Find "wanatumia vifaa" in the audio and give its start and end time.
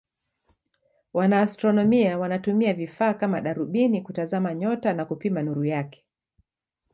2.17-3.13